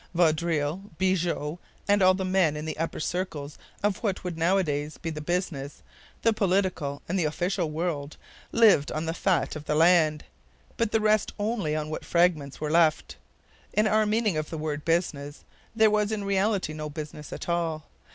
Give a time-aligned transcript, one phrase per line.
[0.15, 5.11] Vaudreuil, Bigot, and all the men in the upper circles of what would nowadays be
[5.11, 5.83] the business,
[6.23, 8.17] the political, and the official world,
[8.51, 10.23] lived on the fat of the land;
[10.75, 13.17] but the rest only on what fragments were left.
[13.73, 15.43] In our meaning of the word 'business'
[15.75, 17.83] there was in reality no business at all.